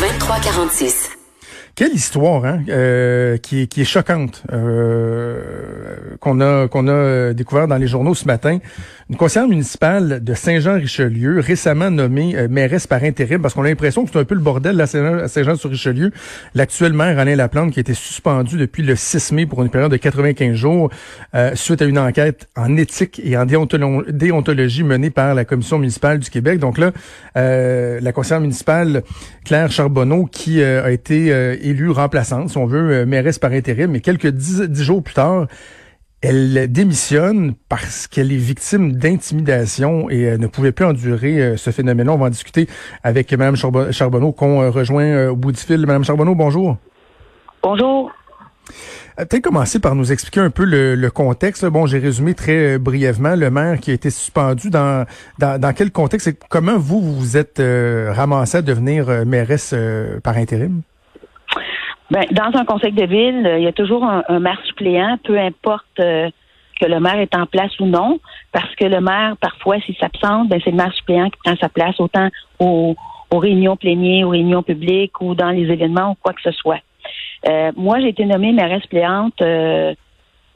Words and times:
2346. 0.00 1.10
Quelle 1.74 1.92
histoire, 1.92 2.44
hein, 2.44 2.62
euh, 2.68 3.36
qui, 3.36 3.62
est, 3.62 3.66
qui 3.66 3.80
est 3.80 3.84
choquante, 3.84 4.44
euh, 4.52 6.16
qu'on 6.20 6.40
a 6.40 6.68
qu'on 6.68 6.86
a 6.86 7.32
découvert 7.32 7.66
dans 7.66 7.76
les 7.76 7.88
journaux 7.88 8.14
ce 8.14 8.24
matin. 8.24 8.58
Une 9.10 9.16
conseillère 9.16 9.48
municipale 9.48 10.22
de 10.22 10.34
Saint-Jean-Richelieu, 10.34 11.40
récemment 11.40 11.90
nommée 11.90 12.36
euh, 12.36 12.46
mairesse 12.46 12.86
par 12.86 13.02
intérim, 13.02 13.40
parce 13.40 13.54
qu'on 13.54 13.62
a 13.62 13.68
l'impression 13.68 14.04
que 14.04 14.10
c'est 14.12 14.18
un 14.18 14.24
peu 14.24 14.34
le 14.34 14.42
bordel 14.42 14.78
à 14.78 14.86
Saint-Jean-sur-Richelieu. 14.86 16.10
L'actuel 16.54 16.92
maire, 16.92 17.18
Alain 17.18 17.34
Laplante, 17.34 17.72
qui 17.72 17.78
a 17.78 17.80
été 17.80 17.94
suspendu 17.94 18.58
depuis 18.58 18.82
le 18.82 18.96
6 18.96 19.32
mai 19.32 19.46
pour 19.46 19.62
une 19.62 19.70
période 19.70 19.90
de 19.90 19.96
95 19.96 20.52
jours, 20.52 20.90
euh, 21.34 21.54
suite 21.54 21.80
à 21.80 21.86
une 21.86 21.98
enquête 21.98 22.48
en 22.54 22.76
éthique 22.76 23.18
et 23.24 23.34
en 23.38 23.46
déontologie 23.46 24.82
menée 24.82 25.08
par 25.08 25.34
la 25.34 25.46
Commission 25.46 25.78
municipale 25.78 26.18
du 26.18 26.28
Québec. 26.28 26.58
Donc 26.58 26.76
là, 26.76 26.92
euh, 27.38 28.00
la 28.02 28.12
conseillère 28.12 28.42
municipale 28.42 29.04
Claire 29.42 29.72
Charbonneau, 29.72 30.26
qui 30.26 30.62
a 30.62 30.90
été 30.90 31.28
élue 31.62 31.88
remplaçante, 31.88 32.50
si 32.50 32.58
on 32.58 32.66
veut, 32.66 33.06
mairesse 33.06 33.38
par 33.38 33.52
intérim, 33.52 33.90
mais 33.90 34.00
quelques 34.00 34.28
dix 34.28 34.82
jours 34.82 35.02
plus 35.02 35.14
tard, 35.14 35.46
elle 36.20 36.70
démissionne 36.72 37.54
parce 37.68 38.08
qu'elle 38.08 38.32
est 38.32 38.36
victime 38.36 38.92
d'intimidation 38.92 40.10
et 40.10 40.36
ne 40.36 40.46
pouvait 40.48 40.72
plus 40.72 40.84
endurer 40.84 41.40
euh, 41.40 41.56
ce 41.56 41.70
phénomène. 41.70 42.08
On 42.08 42.16
va 42.16 42.26
en 42.26 42.30
discuter 42.30 42.68
avec 43.04 43.32
Mme 43.32 43.54
Charbonneau 43.56 44.32
qu'on 44.32 44.62
euh, 44.62 44.70
rejoint 44.70 45.04
euh, 45.04 45.30
au 45.30 45.36
bout 45.36 45.52
du 45.52 45.60
fil. 45.60 45.80
Mme 45.86 46.04
Charbonneau, 46.04 46.34
bonjour. 46.34 46.76
Bonjour. 47.62 48.10
Peut-être 49.16 49.42
commencer 49.42 49.78
par 49.78 49.94
nous 49.94 50.12
expliquer 50.12 50.40
un 50.40 50.50
peu 50.50 50.64
le, 50.64 51.08
contexte. 51.10 51.64
Bon, 51.66 51.86
j'ai 51.86 51.98
résumé 51.98 52.34
très 52.34 52.78
brièvement 52.78 53.34
le 53.34 53.50
maire 53.50 53.80
qui 53.80 53.90
a 53.90 53.94
été 53.94 54.10
suspendu. 54.10 54.70
Dans, 54.70 55.06
dans, 55.38 55.72
quel 55.74 55.90
contexte 55.90 56.28
et 56.28 56.36
comment 56.48 56.78
vous 56.78 57.00
vous 57.00 57.36
êtes 57.36 57.60
ramassé 57.60 58.58
à 58.58 58.62
devenir 58.62 59.26
mairesse 59.26 59.74
par 60.22 60.36
intérim? 60.36 60.82
Ben, 62.10 62.24
dans 62.30 62.58
un 62.58 62.64
conseil 62.64 62.92
de 62.92 63.04
ville, 63.04 63.54
il 63.58 63.64
y 63.64 63.66
a 63.66 63.72
toujours 63.72 64.04
un, 64.04 64.40
maire 64.40 64.60
suppléant, 64.64 65.18
peu 65.22 65.38
importe 65.38 65.84
euh, 66.00 66.30
que 66.80 66.86
le 66.86 67.00
maire 67.00 67.18
est 67.18 67.34
en 67.34 67.44
place 67.44 67.78
ou 67.80 67.86
non, 67.86 68.18
parce 68.50 68.74
que 68.76 68.86
le 68.86 69.00
maire, 69.00 69.36
parfois, 69.38 69.78
s'il 69.80 69.96
s'absente, 69.96 70.48
ben, 70.48 70.58
c'est 70.64 70.70
le 70.70 70.76
maire 70.76 70.94
suppléant 70.94 71.28
qui 71.28 71.38
prend 71.44 71.56
sa 71.60 71.68
place, 71.68 72.00
autant 72.00 72.28
aux, 72.58 72.96
réunions 73.30 73.76
plénières, 73.76 74.26
aux 74.26 74.30
réunions 74.30 74.62
publiques 74.62 75.20
ou 75.20 75.34
dans 75.34 75.50
les 75.50 75.70
événements 75.70 76.12
ou 76.12 76.16
quoi 76.22 76.32
que 76.32 76.40
ce 76.42 76.52
soit. 76.52 76.80
Euh, 77.46 77.72
moi, 77.76 78.00
j'ai 78.00 78.08
été 78.08 78.24
nommée 78.24 78.52
mairesse 78.52 78.82
suppléante 78.82 79.40
euh, 79.42 79.94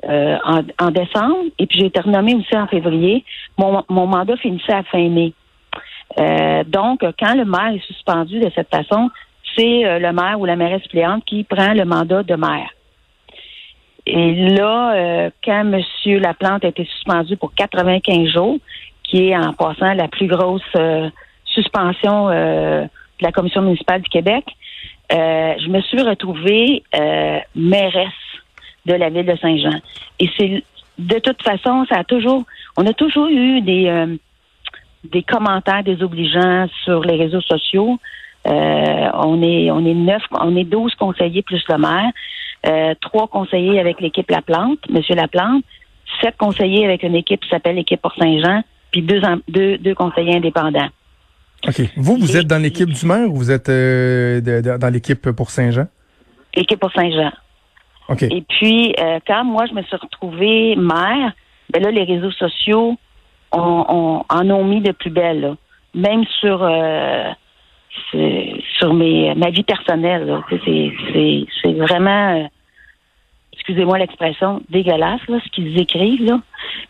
en, 0.03 0.62
en, 0.80 0.91
décembre 0.91 1.45
et 1.58 1.67
puis 1.67 1.78
j'ai 1.78 1.86
été 1.86 2.00
renommée 2.00 2.34
aussi 2.34 2.56
en 2.56 2.67
février. 2.67 3.25
Mon, 3.58 3.84
mon 3.91 4.06
mandat 4.06 4.36
finissait 4.39 4.73
à 4.73 4.83
fin 4.84 5.06
mai. 5.11 5.34
donc, 6.67 7.05
quand 7.19 7.34
le 7.34 7.45
maire 7.45 7.75
est 7.75 7.86
suspendu 7.86 8.41
de 8.41 8.50
cette 8.55 8.70
façon, 8.70 9.11
c'est 9.56 9.84
euh, 9.84 9.98
le 9.98 10.12
maire 10.12 10.41
ou 10.41 10.45
la 10.45 10.56
mairesse 10.56 10.83
suppléante 10.83 11.25
qui 11.25 11.45
prend 11.45 11.72
le 11.72 11.84
mandat 11.84 12.22
de 12.22 12.34
maire. 12.34 12.70
Et 14.06 14.34
là, 14.34 14.95
euh, 14.95 15.31
quand 15.45 15.61
M. 15.61 15.81
Laplante 16.20 16.64
a 16.64 16.69
été 16.69 16.84
suspendu 16.84 17.36
pour 17.36 17.55
95 17.55 18.29
jours, 18.29 18.58
qui 19.05 19.29
est 19.29 19.36
en 19.36 19.52
passant 19.52 19.95
la 19.95 20.08
plus 20.08 20.27
grosse 20.27 20.62
euh, 20.77 21.08
suspension 21.45 22.29
de 22.29 22.89
la 23.20 23.33
Commission 23.33 23.61
municipale 23.62 24.01
du 24.01 24.08
Québec, 24.08 24.45
je 25.11 25.68
me 25.68 25.83
suis 25.83 26.01
retrouvée 26.01 26.83
mairesse 27.55 28.08
de 28.86 28.95
la 28.95 29.11
ville 29.11 29.27
de 29.27 29.36
Saint-Jean. 29.36 29.79
Et 30.18 30.30
c'est 30.39 30.64
de 30.98 31.18
toute 31.18 31.42
façon, 31.42 31.85
ça 31.91 31.98
a 31.98 32.05
toujours, 32.05 32.45
on 32.79 32.86
a 32.86 32.95
toujours 32.95 33.29
eu 33.29 33.61
des 33.61 34.17
des 35.05 35.23
commentaires 35.23 35.83
désobligeants 35.83 36.68
sur 36.85 37.02
les 37.02 37.17
réseaux 37.17 37.41
sociaux 37.41 37.98
euh, 38.47 39.11
on 39.14 39.42
est 39.42 39.70
on 39.70 39.85
est 39.85 39.95
neuf, 39.95 40.23
on 40.33 40.57
est 40.57 40.64
douze 40.64 40.95
conseillers 40.97 41.42
plus 41.42 41.63
le 41.69 41.79
maire, 41.79 42.11
euh, 42.67 42.95
trois 43.01 43.29
conseillers 43.29 43.79
avec 43.79 44.01
l'équipe 44.01 44.29
La 44.30 44.42
Plante, 44.42 44.79
Monsieur 44.91 45.14
Laplante, 45.14 45.64
sept 46.20 46.36
conseillers 46.36 46.85
avec 46.85 47.03
une 47.03 47.14
équipe 47.14 47.41
qui 47.41 47.48
s'appelle 47.48 47.77
l'équipe 47.77 48.01
pour 48.01 48.14
Saint-Jean, 48.14 48.63
puis 48.91 49.03
deux, 49.03 49.20
deux, 49.48 49.79
deux 49.79 49.95
conseillers 49.95 50.36
indépendants. 50.36 50.89
OK. 51.69 51.83
Vous, 51.97 52.17
vous 52.17 52.36
êtes 52.36 52.48
dans 52.48 52.61
l'équipe 52.61 52.91
du 52.91 53.07
maire 53.07 53.30
ou 53.30 53.36
vous 53.36 53.51
êtes 53.53 53.69
euh, 53.69 54.41
dans 54.41 54.92
l'équipe 54.92 55.30
pour 55.30 55.51
Saint-Jean? 55.51 55.86
L'équipe 56.57 56.80
pour 56.80 56.92
Saint-Jean. 56.92 57.30
OK. 58.09 58.24
Et 58.24 58.42
puis, 58.48 58.95
quand 59.27 59.45
moi, 59.45 59.67
je 59.67 59.74
me 59.74 59.83
suis 59.83 59.97
retrouvée 59.97 60.74
maire, 60.74 61.33
ben 61.73 61.80
là, 61.80 61.92
les 61.92 62.03
réseaux 62.03 62.33
sociaux 62.33 62.97
on, 63.53 64.24
en 64.29 64.51
ont 64.51 64.64
mis 64.64 64.80
de 64.80 64.91
plus 64.91 65.11
belle. 65.11 65.55
Même 65.95 66.24
sur 66.41 66.64
sur 68.79 68.95
mes 68.95 69.35
ma 69.35 69.51
vie 69.51 69.63
personnelle. 69.63 70.42
C'est 70.64 71.73
vraiment 71.73 72.36
euh, 72.36 72.45
excusez-moi 73.53 73.98
l'expression, 73.98 74.63
dégueulasse, 74.69 75.20
là, 75.29 75.39
ce 75.45 75.51
qu'ils 75.51 75.79
écrivent, 75.80 76.25
là. 76.25 76.41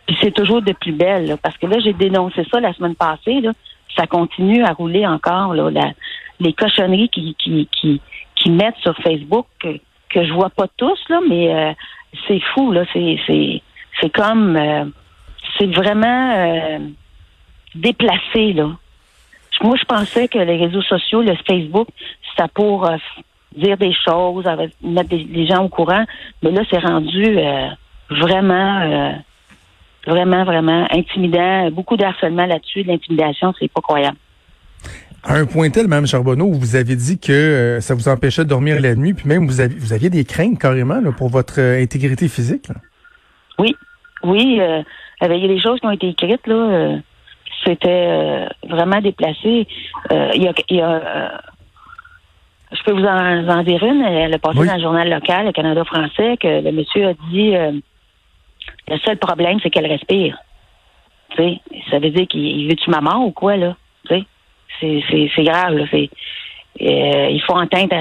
Puis 0.06 0.16
c'est 0.20 0.32
toujours 0.32 0.62
de 0.62 0.72
plus 0.72 0.92
belle, 0.92 1.36
parce 1.42 1.56
que 1.58 1.66
là, 1.66 1.78
j'ai 1.80 1.92
dénoncé 1.92 2.44
ça 2.50 2.60
la 2.60 2.72
semaine 2.72 2.94
passée. 2.94 3.42
Ça 3.96 4.06
continue 4.06 4.64
à 4.64 4.72
rouler 4.72 5.06
encore, 5.06 5.54
là, 5.54 5.70
les 6.40 6.52
cochonneries 6.52 7.10
qui, 7.10 8.00
mettent 8.48 8.78
sur 8.78 8.96
Facebook, 8.98 9.46
que, 9.60 10.24
je 10.24 10.32
vois 10.32 10.50
pas 10.50 10.66
tous, 10.76 10.98
là, 11.08 11.20
mais 11.28 11.54
euh, 11.54 11.72
c'est 12.26 12.40
fou, 12.54 12.72
là. 12.72 12.84
C'est 12.94 14.10
comme, 14.12 14.56
euh, 14.56 14.84
c'est 15.58 15.72
vraiment 15.74 16.80
déplacé, 17.74 18.52
là. 18.54 18.70
Moi, 19.62 19.76
je 19.80 19.84
pensais 19.84 20.26
que 20.26 20.38
les 20.38 20.56
réseaux 20.56 20.82
sociaux, 20.82 21.22
le 21.22 21.34
Facebook, 21.46 21.86
c'était 22.30 22.48
pour 22.52 22.88
euh, 22.88 22.96
dire 23.56 23.76
des 23.76 23.94
choses, 23.94 24.44
mettre 24.82 25.08
des, 25.10 25.46
gens 25.46 25.64
au 25.64 25.68
courant. 25.68 26.04
Mais 26.42 26.50
là, 26.50 26.62
c'est 26.68 26.78
rendu 26.78 27.38
euh, 27.38 27.68
vraiment, 28.10 28.80
euh, 28.80 29.12
vraiment, 30.06 30.44
vraiment 30.44 30.86
intimidant. 30.90 31.70
Beaucoup 31.70 31.96
de 31.96 32.02
harcèlement 32.02 32.46
là-dessus, 32.46 32.82
de 32.82 32.88
l'intimidation, 32.88 33.54
c'est 33.58 33.70
pas 33.70 33.80
croyable. 33.80 34.16
À 35.22 35.36
un 35.36 35.46
point 35.46 35.70
tel, 35.70 35.86
Mme 35.86 36.08
Charbonneau, 36.08 36.50
vous 36.50 36.74
avez 36.74 36.96
dit 36.96 37.20
que 37.20 37.78
ça 37.80 37.94
vous 37.94 38.08
empêchait 38.08 38.42
de 38.42 38.48
dormir 38.48 38.80
la 38.80 38.96
nuit, 38.96 39.14
puis 39.14 39.28
même 39.28 39.46
vous, 39.46 39.60
aviez, 39.60 39.78
vous 39.78 39.92
aviez 39.92 40.10
des 40.10 40.24
craintes 40.24 40.58
carrément 40.58 41.00
pour 41.16 41.28
votre 41.28 41.60
intégrité 41.60 42.26
physique. 42.26 42.66
Oui, 43.60 43.76
oui. 44.24 44.58
il 44.58 44.84
y 45.20 45.20
a 45.20 45.28
des 45.28 45.60
choses 45.60 45.78
qui 45.78 45.86
ont 45.86 45.92
été 45.92 46.08
écrites 46.08 46.44
là 46.48 46.98
c'était 47.64 48.06
euh, 48.08 48.46
vraiment 48.68 49.00
déplacé. 49.00 49.66
Euh, 50.10 50.30
il 50.34 50.42
y 50.42 50.80
a, 50.80 50.90
euh, 50.90 51.28
je 52.72 52.82
peux 52.84 52.92
vous 52.92 53.04
en, 53.04 53.62
dire 53.62 53.82
une. 53.84 54.02
Elle 54.02 54.34
a 54.34 54.38
passé 54.38 54.64
dans 54.66 54.76
le 54.76 54.82
journal 54.82 55.08
local, 55.08 55.46
le 55.46 55.52
Canada 55.52 55.84
français, 55.84 56.36
que 56.38 56.62
le 56.62 56.72
monsieur 56.72 57.08
a 57.08 57.14
dit 57.30 57.54
le 58.88 58.98
seul 59.04 59.18
problème, 59.18 59.58
c'est 59.62 59.70
qu'elle 59.70 59.86
respire. 59.86 60.38
sais, 61.36 61.60
ça 61.90 61.98
veut 61.98 62.10
dire 62.10 62.26
qu'il 62.26 62.68
veut 62.68 62.76
tu 62.76 62.90
ma 62.90 63.00
mort 63.00 63.24
ou 63.26 63.32
quoi, 63.32 63.56
là? 63.56 63.76
C'est, 64.08 64.24
c'est, 64.80 65.44
grave, 65.44 65.76
là. 65.76 65.84
C'est, 65.90 66.10
il 66.80 67.42
faut 67.46 67.54
entendre 67.54 67.94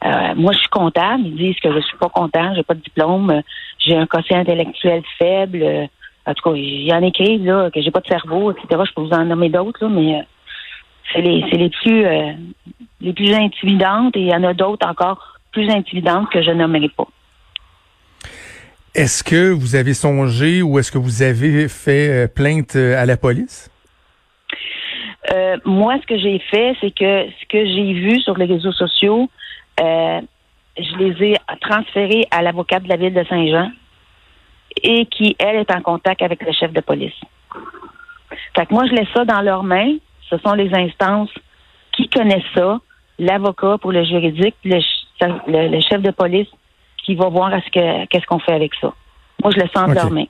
à, 0.00 0.34
moi, 0.34 0.52
je 0.52 0.58
suis 0.58 0.68
comptable. 0.68 1.24
Ils 1.26 1.36
disent 1.36 1.60
que 1.60 1.72
je 1.72 1.80
suis 1.80 1.96
pas 1.98 2.08
content, 2.08 2.54
j'ai 2.54 2.62
pas 2.62 2.74
de 2.74 2.80
diplôme, 2.80 3.42
j'ai 3.78 3.96
un 3.96 4.06
quotient 4.06 4.38
intellectuel 4.38 5.02
faible. 5.18 5.88
En 6.26 6.34
tout 6.34 6.50
cas, 6.50 6.56
il 6.56 6.82
y 6.82 6.92
en 6.92 7.02
écrit 7.02 7.38
là, 7.38 7.70
que 7.70 7.80
j'ai 7.80 7.92
pas 7.92 8.00
de 8.00 8.08
cerveau, 8.08 8.50
etc. 8.50 8.82
Je 8.84 8.92
peux 8.92 9.02
vous 9.02 9.12
en 9.12 9.24
nommer 9.24 9.48
d'autres, 9.48 9.84
là, 9.84 9.88
mais 9.88 10.16
euh, 10.16 10.22
c'est 11.12 11.20
les, 11.20 11.44
c'est 11.48 11.56
les 11.56 11.70
plus 11.70 12.04
euh, 12.04 12.32
les 13.00 13.12
plus 13.12 13.32
intimidantes 13.32 14.16
et 14.16 14.20
il 14.20 14.26
y 14.26 14.34
en 14.34 14.42
a 14.42 14.52
d'autres 14.52 14.86
encore 14.88 15.38
plus 15.52 15.70
intimidantes 15.70 16.28
que 16.30 16.42
je 16.42 16.50
nommerai 16.50 16.88
pas. 16.88 17.06
Est-ce 18.94 19.22
que 19.22 19.52
vous 19.52 19.76
avez 19.76 19.94
songé 19.94 20.62
ou 20.62 20.78
est-ce 20.78 20.90
que 20.90 20.98
vous 20.98 21.22
avez 21.22 21.68
fait 21.68 22.24
euh, 22.24 22.28
plainte 22.28 22.74
à 22.74 23.06
la 23.06 23.16
police? 23.16 23.70
moi, 25.64 25.96
ce 26.00 26.06
que 26.06 26.18
j'ai 26.18 26.38
fait, 26.38 26.76
c'est 26.80 26.92
que 26.92 27.26
ce 27.28 27.46
que 27.48 27.66
j'ai 27.66 27.92
vu 27.94 28.20
sur 28.20 28.36
les 28.36 28.44
réseaux 28.44 28.72
sociaux, 28.72 29.28
je 29.78 30.96
les 30.98 31.32
ai 31.32 31.36
transférés 31.60 32.26
à 32.30 32.42
l'avocat 32.42 32.78
de 32.78 32.88
la 32.88 32.96
ville 32.96 33.12
de 33.12 33.24
Saint-Jean 33.24 33.70
et 34.82 35.06
qui, 35.06 35.36
elle, 35.38 35.56
est 35.56 35.74
en 35.74 35.80
contact 35.80 36.22
avec 36.22 36.42
le 36.42 36.52
chef 36.52 36.72
de 36.72 36.80
police. 36.80 37.14
Fait 38.54 38.66
que 38.66 38.74
moi, 38.74 38.84
je 38.86 38.92
laisse 38.92 39.08
ça 39.14 39.24
dans 39.24 39.40
leurs 39.40 39.62
mains. 39.62 39.96
Ce 40.28 40.36
sont 40.38 40.54
les 40.54 40.72
instances 40.74 41.30
qui 41.92 42.08
connaissent 42.08 42.42
ça, 42.54 42.80
l'avocat 43.18 43.78
pour 43.80 43.92
le 43.92 44.04
juridique, 44.04 44.56
le, 44.64 44.80
le, 45.46 45.80
chef 45.80 46.02
de 46.02 46.10
police 46.10 46.48
qui 47.04 47.14
va 47.14 47.28
voir 47.28 47.54
à 47.54 47.60
ce 47.60 47.70
que 47.70 48.06
qu'est-ce 48.06 48.26
qu'on 48.26 48.38
fait 48.38 48.52
avec 48.52 48.74
ça. 48.80 48.92
Moi, 49.42 49.52
je 49.54 49.60
le 49.60 49.68
sens 49.74 49.88
de 49.88 49.94
leurs 49.94 50.10
mains. 50.10 50.26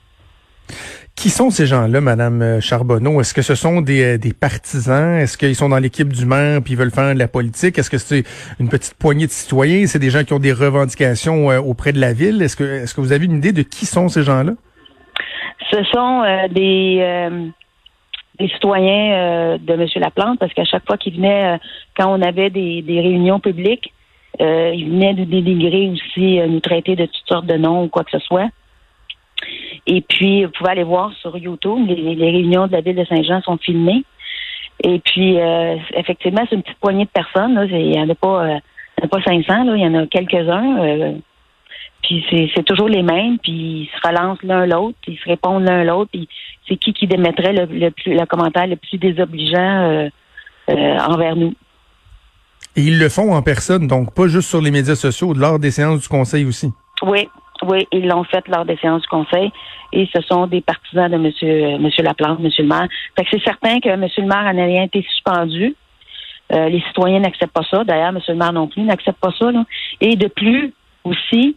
Qui 1.17 1.31
sont 1.31 1.49
ces 1.49 1.65
gens-là, 1.65 1.99
Madame 1.99 2.43
euh, 2.43 2.61
Charbonneau? 2.61 3.19
Est-ce 3.19 3.33
que 3.33 3.41
ce 3.41 3.55
sont 3.55 3.81
des, 3.81 4.03
euh, 4.03 4.17
des 4.19 4.33
partisans? 4.33 5.17
Est-ce 5.17 5.35
qu'ils 5.35 5.55
sont 5.55 5.69
dans 5.69 5.79
l'équipe 5.79 6.13
du 6.13 6.27
maire 6.27 6.61
puis 6.63 6.73
ils 6.73 6.77
veulent 6.77 6.91
faire 6.91 7.11
de 7.11 7.17
la 7.17 7.27
politique? 7.27 7.79
Est-ce 7.79 7.89
que 7.89 7.97
c'est 7.97 8.23
une 8.59 8.69
petite 8.69 8.93
poignée 8.99 9.25
de 9.25 9.31
citoyens? 9.31 9.87
C'est 9.87 9.97
des 9.97 10.11
gens 10.11 10.23
qui 10.23 10.33
ont 10.33 10.39
des 10.39 10.53
revendications 10.53 11.49
euh, 11.49 11.59
auprès 11.59 11.91
de 11.91 11.99
la 11.99 12.13
ville? 12.13 12.39
Est-ce 12.43 12.55
que, 12.55 13.01
vous 13.01 13.13
avez 13.13 13.25
une 13.25 13.37
idée 13.37 13.51
de 13.51 13.63
qui 13.63 13.87
sont 13.87 14.09
ces 14.09 14.21
gens-là? 14.21 14.51
Ce 15.71 15.83
sont 15.85 16.23
des, 16.51 17.51
citoyens 18.39 19.57
de 19.57 19.73
M. 19.73 19.87
Laplante 19.95 20.37
parce 20.39 20.53
qu'à 20.53 20.65
chaque 20.65 20.85
fois 20.85 20.97
qu'ils 20.97 21.15
venaient, 21.15 21.59
quand 21.97 22.15
on 22.15 22.21
avait 22.21 22.51
des, 22.51 22.83
réunions 22.87 23.39
publiques, 23.39 23.91
ils 24.39 24.89
venaient 24.89 25.13
nous 25.13 25.25
dénigrer 25.25 25.89
aussi, 25.89 26.39
nous 26.47 26.59
traiter 26.59 26.95
de 26.95 27.05
toutes 27.05 27.27
sortes 27.27 27.47
de 27.47 27.55
noms 27.55 27.85
ou 27.85 27.87
quoi 27.89 28.03
que 28.03 28.11
ce 28.11 28.19
soit. 28.19 28.49
Et 29.85 30.01
puis, 30.01 30.45
vous 30.45 30.51
pouvez 30.51 30.71
aller 30.71 30.83
voir 30.83 31.13
sur 31.13 31.37
YouTube, 31.37 31.87
les, 31.87 32.15
réunions 32.15 32.67
de 32.67 32.73
la 32.73 32.81
ville 32.81 32.95
de 32.95 33.05
Saint-Jean 33.05 33.41
sont 33.41 33.57
filmées. 33.57 34.03
Et 34.83 34.99
puis, 34.99 35.39
euh, 35.39 35.75
effectivement, 35.95 36.43
c'est 36.49 36.55
une 36.55 36.63
petite 36.63 36.79
poignée 36.79 37.05
de 37.05 37.09
personnes. 37.09 37.67
Il 37.71 37.91
n'y 37.91 37.99
en 37.99 38.09
a 38.09 38.15
pas, 38.15 38.45
euh, 38.45 39.07
pas 39.09 39.21
500, 39.23 39.63
là, 39.63 39.75
il 39.75 39.81
y 39.81 39.87
en 39.87 39.95
a 39.95 40.05
quelques-uns. 40.07 40.79
Euh, 40.79 41.13
puis 42.03 42.23
c'est 42.55 42.63
toujours 42.63 42.87
les 42.87 43.01
mêmes, 43.01 43.37
puis 43.39 43.51
ils 43.51 43.89
se 43.89 44.07
relancent 44.07 44.43
l'un 44.43 44.65
l'autre, 44.65 44.97
ils 45.07 45.17
se 45.17 45.25
répondent 45.27 45.63
l'un 45.63 45.83
l'autre, 45.83 46.09
puis 46.13 46.29
c'est 46.67 46.77
qui 46.77 46.93
qui 46.93 47.07
démettrait 47.07 47.51
le, 47.51 47.89
plus, 47.89 48.13
le 48.13 48.25
commentaire 48.25 48.67
le 48.67 48.77
plus 48.77 48.97
désobligeant 48.97 50.07
envers 50.69 51.35
nous. 51.35 51.53
Et 52.77 52.81
ils 52.81 52.99
le 52.99 53.09
font 53.09 53.33
en 53.33 53.41
personne, 53.41 53.87
donc 53.87 54.13
pas 54.13 54.27
juste 54.27 54.47
sur 54.47 54.61
les 54.61 54.71
médias 54.71 54.95
sociaux, 54.95 55.33
lors 55.33 55.59
des 55.59 55.71
séances 55.71 56.01
du 56.01 56.07
conseil 56.07 56.45
aussi. 56.45 56.71
Oui, 57.01 57.27
oui, 57.63 57.87
ils 57.91 58.07
l'ont 58.07 58.23
fait 58.23 58.47
lors 58.47 58.65
des 58.65 58.77
séances 58.77 59.01
du 59.01 59.07
conseil 59.07 59.51
et 59.93 60.07
ce 60.13 60.21
sont 60.21 60.47
des 60.47 60.61
partisans 60.61 61.11
de 61.11 61.17
Monsieur, 61.17 61.77
Monsieur 61.77 62.03
Laplante, 62.03 62.39
Monsieur 62.39 62.63
le 62.63 62.69
maire. 62.69 62.87
Fait 63.15 63.23
que 63.23 63.29
c'est 63.31 63.43
certain 63.43 63.79
que 63.79 63.95
Monsieur 63.95 64.21
le 64.21 64.27
maire 64.27 64.45
en 64.45 64.57
a 64.57 64.65
rien 64.65 64.83
été 64.83 65.01
suspendu. 65.03 65.75
Euh, 66.53 66.69
les 66.69 66.81
citoyens 66.81 67.19
n'acceptent 67.19 67.53
pas 67.53 67.63
ça. 67.69 67.83
D'ailleurs, 67.83 68.11
Monsieur 68.11 68.33
le 68.33 68.39
maire 68.39 68.53
non 68.53 68.67
plus 68.67 68.83
n'accepte 68.83 69.19
pas 69.19 69.31
ça. 69.37 69.51
Là. 69.51 69.63
Et 70.01 70.15
de 70.15 70.27
plus, 70.27 70.73
aussi, 71.03 71.55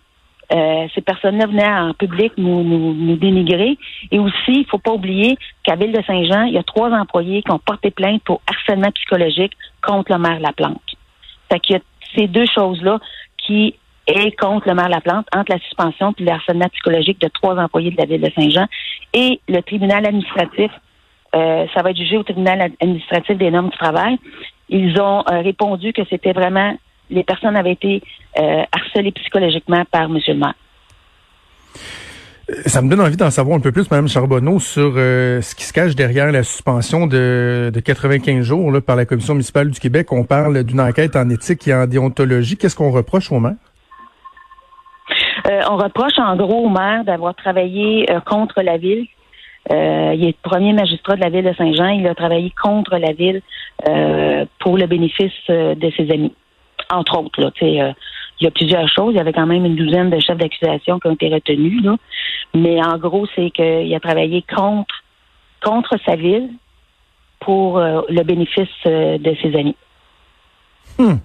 euh, 0.53 0.87
ces 0.95 1.01
personnes-là 1.01 1.47
venaient 1.47 1.69
en 1.69 1.95
public 1.95 2.33
nous, 2.37 2.63
nous, 2.65 2.95
nous, 2.95 3.17
dénigrer. 3.17 3.79
Et 4.11 4.19
aussi, 4.19 4.35
il 4.49 4.67
faut 4.67 4.79
pas 4.79 4.93
oublier 4.93 5.37
qu'à 5.63 5.77
Ville 5.77 5.93
de 5.93 6.03
Saint-Jean, 6.03 6.45
il 6.45 6.55
y 6.55 6.59
a 6.59 6.63
trois 6.63 6.91
employés 6.91 7.43
qui 7.43 7.53
ont 7.53 7.59
porté 7.59 7.91
plainte 7.91 8.23
pour 8.25 8.41
harcèlement 8.47 8.91
psychologique 8.93 9.53
contre 9.83 10.13
le 10.13 10.19
maire 10.19 10.41
Laplante. 10.41 10.81
Fait 11.51 11.61
qu'il 11.61 11.77
y 11.77 11.79
a 11.79 11.83
ces 12.17 12.27
deux 12.27 12.47
choses-là 12.47 12.99
qui 13.39 13.77
et 14.11 14.33
contre 14.33 14.69
le 14.69 14.75
maire 14.75 14.89
Laplante 14.89 15.27
entre 15.35 15.53
la 15.53 15.59
suspension 15.59 16.15
et 16.19 16.25
le 16.25 16.31
harcèlement 16.31 16.69
psychologique 16.69 17.21
de 17.21 17.29
trois 17.29 17.57
employés 17.57 17.91
de 17.91 17.97
la 17.97 18.07
ville 18.07 18.21
de 18.21 18.31
Saint-Jean 18.35 18.67
et 19.13 19.41
le 19.49 19.61
tribunal 19.63 20.07
administratif. 20.07 20.71
Euh, 21.35 21.67
ça 21.75 21.83
va 21.83 21.91
être 21.91 21.97
jugé 21.97 22.17
au 22.17 22.25
tribunal 22.25 22.73
administratif 22.81 23.39
des 23.39 23.51
normes 23.51 23.71
du 23.71 23.77
travail. 23.77 24.19
Ils 24.69 25.01
ont 25.01 25.25
euh, 25.31 25.41
répondu 25.43 25.93
que 25.93 26.03
c'était 26.11 26.33
vraiment 26.33 26.77
les 27.09 27.25
personnes 27.25 27.57
avaient 27.57 27.73
été 27.73 28.03
euh, 28.39 28.63
harcelées 28.71 29.13
psychologiquement 29.13 29.85
par 29.91 30.03
M. 30.03 30.19
le 30.27 30.35
maire. 30.35 30.55
Ça 32.67 32.83
me 32.83 32.91
donne 32.91 33.01
envie 33.01 33.17
d'en 33.17 33.31
savoir 33.31 33.57
un 33.57 33.61
peu 33.61 33.71
plus, 33.71 33.89
Mme 33.91 34.09
Charbonneau, 34.09 34.59
sur 34.59 34.95
ce 34.95 35.55
qui 35.55 35.63
se 35.63 35.73
cache 35.73 35.95
derrière 35.95 36.33
la 36.33 36.43
suspension 36.43 37.07
de, 37.07 37.71
de 37.73 37.81
95 37.81 38.45
jours 38.45 38.73
par 38.85 38.97
la 38.97 39.07
Commission 39.07 39.35
municipale 39.35 39.71
du 39.71 39.79
Québec. 39.79 40.11
On 40.11 40.25
parle 40.25 40.65
d'une 40.65 40.81
enquête 40.81 41.15
en 41.15 41.29
éthique 41.31 41.69
et 41.69 41.75
en 41.75 41.87
déontologie. 41.87 42.57
Qu'est-ce 42.57 42.75
qu'on 42.75 42.91
reproche 42.91 43.31
au 43.31 43.39
maire? 43.39 43.55
Euh, 45.47 45.61
on 45.71 45.77
reproche 45.77 46.19
en 46.19 46.37
gros 46.37 46.67
au 46.67 46.69
maire 46.69 47.05
d'avoir 47.05 47.35
travaillé 47.35 48.11
euh, 48.11 48.21
contre 48.21 48.63
la 48.63 48.77
ville. 48.77 49.07
Euh, 49.71 50.15
il 50.15 50.25
est 50.25 50.37
premier 50.43 50.73
magistrat 50.73 51.17
de 51.17 51.21
la 51.21 51.29
ville 51.29 51.45
de 51.45 51.55
Saint-Jean. 51.55 51.89
Il 51.89 52.07
a 52.07 52.15
travaillé 52.15 52.53
contre 52.63 52.97
la 52.97 53.13
ville 53.13 53.43
pour 54.59 54.77
le 54.77 54.87
bénéfice 54.87 55.33
de 55.49 55.93
ses 55.97 56.11
amis. 56.11 56.35
Entre 56.91 57.19
autres, 57.19 57.41
là, 57.41 57.51
il 57.61 57.95
y 58.41 58.47
a 58.47 58.51
plusieurs 58.51 58.89
choses. 58.89 59.15
Il 59.15 59.17
y 59.17 59.21
avait 59.21 59.33
quand 59.33 59.47
même 59.47 59.65
une 59.65 59.77
douzaine 59.77 60.11
de 60.11 60.19
chefs 60.19 60.39
d'accusation 60.39 60.99
qui 60.99 61.07
ont 61.07 61.13
été 61.13 61.29
retenus. 61.29 61.85
Là. 61.85 61.97
Mais 62.55 62.83
en 62.83 62.99
gros, 62.99 63.27
c'est 63.35 63.51
qu'il 63.51 63.95
a 63.95 64.01
travaillé 64.01 64.43
contre 64.43 64.95
contre 65.63 65.97
sa 66.07 66.17
ville 66.17 66.51
pour 67.39 67.79
le 67.79 68.23
bénéfice 68.23 68.69
de 68.85 69.37
ses 69.43 69.57
amis. 69.57 69.77
Hmm. 70.99 71.19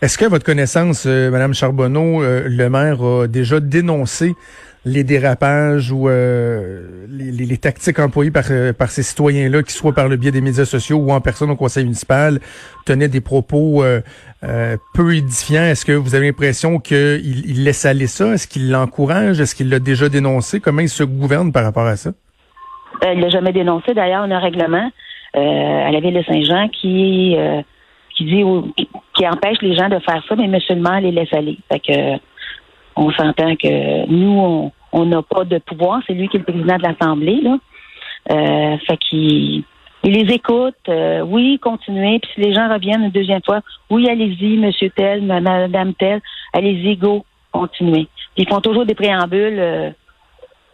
Est-ce 0.00 0.18
qu'à 0.18 0.28
votre 0.28 0.44
connaissance, 0.44 1.04
euh, 1.06 1.30
Madame 1.30 1.54
Charbonneau, 1.54 2.22
euh, 2.22 2.44
le 2.46 2.68
maire 2.70 3.02
a 3.02 3.26
déjà 3.26 3.60
dénoncé 3.60 4.34
les 4.84 5.04
dérapages 5.04 5.92
ou 5.92 6.08
euh, 6.08 7.06
les, 7.08 7.56
tactiques 7.56 8.00
employées 8.00 8.32
par, 8.32 8.44
par 8.76 8.90
ces 8.90 9.04
citoyens-là, 9.04 9.62
qui 9.62 9.72
soit 9.72 9.92
par 9.94 10.08
le 10.08 10.16
biais 10.16 10.32
des 10.32 10.40
médias 10.40 10.64
sociaux 10.64 10.96
ou 10.96 11.12
en 11.12 11.20
personne 11.20 11.50
au 11.50 11.56
conseil 11.56 11.84
municipal, 11.84 12.40
tenaient 12.84 13.06
des 13.06 13.20
propos 13.20 13.84
peu 14.92 15.14
édifiants? 15.14 15.62
Est-ce 15.62 15.84
que 15.84 15.92
vous 15.92 16.16
avez 16.16 16.26
l'impression 16.26 16.80
qu'il 16.80 17.48
il 17.48 17.62
laisse 17.62 17.84
aller 17.84 18.08
ça? 18.08 18.32
Est-ce 18.32 18.48
qu'il 18.48 18.72
l'encourage? 18.72 19.40
Est-ce 19.40 19.54
qu'il 19.54 19.68
l'a 19.68 19.78
déjà 19.78 20.08
dénoncé? 20.08 20.58
Comment 20.58 20.80
il 20.80 20.88
se 20.88 21.04
gouverne 21.04 21.52
par 21.52 21.62
rapport 21.62 21.86
à 21.86 21.94
ça? 21.94 22.10
il 23.04 23.20
l'a 23.20 23.28
jamais 23.28 23.52
dénoncé. 23.52 23.94
D'ailleurs, 23.94 24.24
on 24.26 24.32
a 24.32 24.34
un 24.34 24.40
règlement 24.40 24.90
à 25.34 25.92
la 25.92 26.00
ville 26.00 26.14
de 26.14 26.24
Saint-Jean 26.24 26.68
qui 26.70 27.36
qui 28.16 28.24
dit 28.24 28.44
qui 29.22 29.28
empêche 29.28 29.58
les 29.62 29.76
gens 29.76 29.88
de 29.88 29.98
faire 30.00 30.22
ça, 30.28 30.34
mais 30.36 30.48
musulmans 30.48 30.98
les 30.98 31.12
laisse 31.12 31.32
aller. 31.32 31.58
Fait 31.70 31.80
que 31.80 32.18
on 32.96 33.10
s'entend 33.12 33.54
que 33.56 34.06
nous, 34.06 34.70
on 34.92 35.06
n'a 35.06 35.22
pas 35.22 35.44
de 35.44 35.58
pouvoir. 35.58 36.02
C'est 36.06 36.12
lui 36.12 36.28
qui 36.28 36.36
est 36.36 36.40
le 36.40 36.44
président 36.44 36.76
de 36.76 36.82
l'Assemblée, 36.82 37.40
là. 37.40 37.56
Euh, 38.30 38.76
fait 38.86 38.96
qu'il 38.98 39.64
il 40.04 40.12
les 40.12 40.34
écoute. 40.34 40.74
Euh, 40.88 41.22
oui, 41.22 41.58
continuez. 41.60 42.18
Puis 42.18 42.30
si 42.34 42.40
les 42.40 42.54
gens 42.54 42.68
reviennent 42.68 43.04
une 43.04 43.10
deuxième 43.10 43.42
fois, 43.44 43.60
oui, 43.90 44.08
allez-y, 44.08 44.56
monsieur 44.56 44.90
tel, 44.90 45.22
madame 45.22 45.94
tel, 45.94 46.20
allez-y, 46.52 46.96
go, 46.96 47.24
continuez. 47.52 48.08
ils 48.36 48.48
font 48.48 48.60
toujours 48.60 48.84
des 48.84 48.94
préambules 48.94 49.58
euh, 49.58 49.90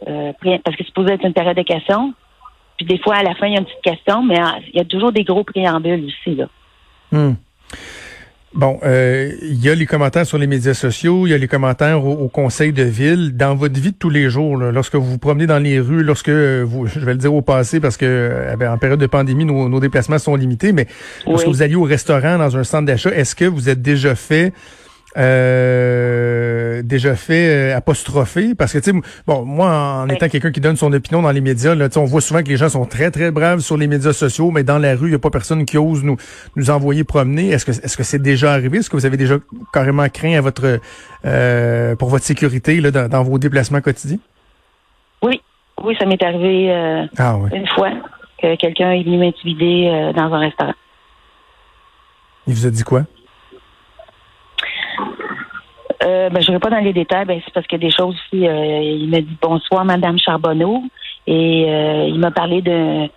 euh, 0.09 0.33
parce 0.43 0.77
que 0.77 0.83
c'est 0.83 0.87
supposé 0.87 1.13
être 1.13 1.27
une 1.27 1.35
période 1.35 1.57
de 1.57 1.63
questions. 1.63 2.15
Puis 2.79 2.87
des 2.87 2.99
fois, 2.99 3.17
à 3.17 3.23
la 3.23 3.35
fin, 3.35 3.47
il 3.49 3.55
y 3.55 3.57
a 3.57 3.61
une 3.61 3.67
petite 3.67 3.83
question, 3.83 4.23
mais 4.23 4.39
il 4.73 4.79
y 4.79 4.81
a 4.81 4.85
toujours 4.85 5.13
des 5.13 5.25
gros 5.25 5.45
préambules 5.45 6.07
aussi, 6.07 6.35
là. 6.35 6.47
Hmm. 7.11 7.35
Bon, 8.55 8.81
euh, 8.83 9.31
il 9.43 9.63
y 9.63 9.69
a 9.69 9.75
les 9.75 9.85
commentaires 9.85 10.25
sur 10.25 10.39
les 10.39 10.47
médias 10.47 10.73
sociaux, 10.73 11.27
il 11.27 11.31
y 11.31 11.35
a 11.35 11.39
les 11.39 11.49
commentaires 11.49 12.05
au, 12.05 12.29
conseil 12.29 12.73
de 12.73 12.83
ville. 12.83 13.37
Dans 13.37 13.55
votre 13.55 13.79
vie 13.79 13.93
de 13.93 13.97
tous 13.97 14.09
les 14.09 14.31
jours, 14.31 14.57
lorsque 14.57 14.95
vous 14.95 15.05
vous 15.05 15.19
promenez 15.19 15.47
dans 15.47 15.59
les 15.59 15.79
rues, 15.79 16.03
lorsque 16.03 16.31
vous, 16.31 16.87
je 16.87 17.01
vais 17.01 17.13
le 17.13 17.19
dire 17.19 17.35
au 17.35 17.43
passé 17.43 17.79
parce 17.79 17.99
que 17.99 18.07
euh, 18.07 18.57
ben, 18.57 18.73
en 18.73 18.79
période 18.79 18.99
de 18.99 19.07
pandémie, 19.07 19.45
nos, 19.45 19.81
déplacements 19.81 20.19
sont 20.19 20.35
limités, 20.35 20.73
mais 20.73 20.87
lorsque 21.27 21.47
vous 21.47 21.63
alliez 21.63 21.77
au 21.77 21.83
restaurant, 21.83 22.39
dans 22.39 22.57
un 22.57 22.65
centre 22.65 22.87
d'achat, 22.87 23.11
est-ce 23.11 23.35
que 23.35 23.45
vous 23.45 23.69
êtes 23.69 23.83
déjà 23.83 24.15
fait 24.15 24.53
euh, 25.19 26.83
déjà 26.83 27.17
fait 27.17 27.49
euh, 27.49 27.77
apostropher 27.77 28.55
parce 28.55 28.73
que 28.73 28.79
tu 28.79 28.93
sais 28.93 28.97
bon 29.27 29.45
moi 29.45 29.69
en 30.03 30.09
étant 30.09 30.29
quelqu'un 30.29 30.53
qui 30.53 30.61
donne 30.61 30.77
son 30.77 30.93
opinion 30.93 31.23
dans 31.23 31.33
les 31.33 31.41
médias 31.41 31.75
là 31.75 31.89
on 31.97 32.05
voit 32.05 32.21
souvent 32.21 32.41
que 32.41 32.49
les 32.49 32.57
gens 32.57 32.69
sont 32.69 32.85
très 32.85 33.11
très 33.11 33.33
braves 33.33 33.59
sur 33.59 33.77
les 33.77 33.89
médias 33.89 34.13
sociaux 34.13 34.53
mais 34.53 34.63
dans 34.63 34.79
la 34.79 34.95
rue 34.95 35.09
il 35.09 35.13
y 35.13 35.17
a 35.17 35.19
pas 35.19 35.31
personne 35.31 35.65
qui 35.65 35.77
ose 35.77 36.05
nous 36.05 36.17
nous 36.55 36.71
envoyer 36.71 37.03
promener. 37.03 37.49
Est-ce 37.49 37.67
que 37.67 37.73
est-ce 37.73 37.97
que 37.97 38.05
c'est 38.05 38.23
déjà 38.23 38.53
arrivé? 38.53 38.79
Est-ce 38.79 38.91
que 38.91 38.97
vous 38.97 39.07
avez 39.07 39.17
déjà 39.17 39.37
carrément 39.73 40.09
craint 40.09 40.39
à 40.39 40.41
votre 40.41 40.79
euh, 41.25 41.97
pour 41.97 42.11
votre 42.11 42.25
sécurité 42.25 42.81
là 42.81 42.91
dans, 42.91 43.23
vos 43.25 43.39
déplacements 43.39 43.81
quotidiens? 43.81 44.19
Oui. 45.23 45.41
Oui 45.83 45.97
ça 45.99 46.07
m'est 46.07 46.23
arrivé 46.23 46.73
ah, 47.19 47.39
une 47.53 47.67
fois 47.69 47.91
que 48.41 48.55
quelqu'un 48.55 48.93
est 48.93 49.03
venu 49.03 49.19
m'intimider 49.19 50.13
dans 50.15 50.33
un 50.33 50.39
restaurant. 50.39 50.75
Il 52.47 52.55
vous 52.55 52.67
a 52.67 52.71
dit 52.71 52.85
quoi? 52.85 53.03
Euh, 56.09 56.31
ben, 56.31 56.41
je 56.43 56.51
ne 56.51 56.57
vais 56.57 56.61
pas 56.61 56.71
dans 56.71 56.79
les 56.79 56.93
détails, 56.93 57.27
ben, 57.27 57.41
c'est 57.45 57.53
parce 57.53 57.67
qu'il 57.67 57.81
y 57.81 57.85
a 57.85 57.89
des 57.89 57.95
choses 57.95 58.15
aussi. 58.15 58.47
Euh, 58.47 58.81
il 58.83 59.09
m'a 59.09 59.21
dit 59.21 59.37
bonsoir, 59.41 59.85
Madame 59.85 60.19
Charbonneau. 60.19 60.83
Et 61.27 61.67
euh, 61.69 62.07
il 62.09 62.19
m'a 62.19 62.31
parlé 62.31 62.63
de 62.63 63.09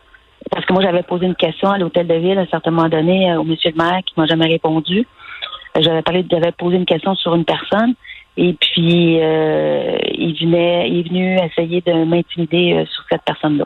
parce 0.50 0.66
que 0.66 0.74
moi 0.74 0.82
j'avais 0.82 1.04
posé 1.04 1.26
une 1.28 1.36
question 1.36 1.70
à 1.70 1.78
l'hôtel 1.78 2.08
de 2.08 2.16
ville 2.16 2.38
à 2.38 2.42
un 2.42 2.48
certain 2.48 2.72
moment 2.72 2.90
donné 2.90 3.34
au 3.38 3.44
monsieur 3.44 3.72
le 3.72 3.82
maire 3.82 4.02
qui 4.06 4.14
m'a 4.18 4.26
jamais 4.26 4.48
répondu. 4.48 5.08
J'avais 5.80 6.02
parlé, 6.02 6.26
j'avais 6.30 6.52
posé 6.52 6.76
une 6.76 6.86
question 6.86 7.16
sur 7.16 7.36
une 7.36 7.46
personne 7.46 7.94
et 8.36 8.54
puis 8.60 9.16
il 9.16 10.36
venait, 10.42 10.90
il 10.90 11.00
est 11.00 11.08
venu 11.08 11.38
essayer 11.38 11.80
de 11.80 12.04
m'intimider 12.04 12.86
sur 12.92 13.04
cette 13.10 13.22
personne-là. 13.24 13.66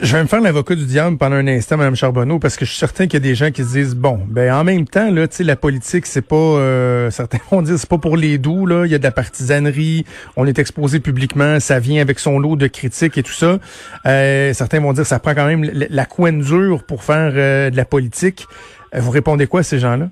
Je 0.00 0.16
vais 0.16 0.22
me 0.22 0.28
faire 0.28 0.40
l'avocat 0.40 0.74
du 0.74 0.86
diable 0.86 1.18
pendant 1.18 1.36
un 1.36 1.46
instant, 1.46 1.76
Mme 1.76 1.94
Charbonneau, 1.94 2.38
parce 2.38 2.56
que 2.56 2.64
je 2.64 2.70
suis 2.70 2.78
certain 2.78 3.04
qu'il 3.04 3.14
y 3.14 3.16
a 3.16 3.20
des 3.20 3.34
gens 3.34 3.50
qui 3.50 3.62
se 3.62 3.72
disent 3.72 3.94
bon, 3.94 4.18
ben 4.26 4.52
en 4.54 4.64
même 4.64 4.86
temps, 4.86 5.10
là, 5.10 5.28
tu 5.28 5.36
sais, 5.36 5.44
la 5.44 5.56
politique, 5.56 6.06
c'est 6.06 6.26
pas 6.26 6.36
euh, 6.36 7.10
certains 7.10 7.38
vont 7.50 7.62
dire 7.62 7.78
c'est 7.78 7.88
pas 7.88 7.98
pour 7.98 8.16
les 8.16 8.38
doux, 8.38 8.66
là. 8.66 8.86
Il 8.86 8.92
y 8.92 8.94
a 8.94 8.98
de 8.98 9.02
la 9.02 9.10
partisanerie, 9.10 10.04
on 10.36 10.46
est 10.46 10.58
exposé 10.58 11.00
publiquement, 11.00 11.60
ça 11.60 11.80
vient 11.80 12.00
avec 12.00 12.18
son 12.18 12.38
lot 12.38 12.56
de 12.56 12.66
critiques 12.66 13.18
et 13.18 13.22
tout 13.22 13.32
ça. 13.32 13.58
Euh, 14.06 14.52
certains 14.52 14.80
vont 14.80 14.92
dire 14.92 15.04
ça 15.04 15.18
prend 15.18 15.34
quand 15.34 15.46
même 15.46 15.64
la, 15.64 16.06
couenne 16.06 16.40
dure 16.40 16.84
pour 16.86 17.02
faire 17.02 17.32
euh, 17.34 17.70
de 17.70 17.76
la 17.76 17.84
politique. 17.84 18.46
vous 18.94 19.10
répondez 19.10 19.46
quoi 19.46 19.60
à 19.60 19.64
ces 19.64 19.78
gens-là? 19.78 20.08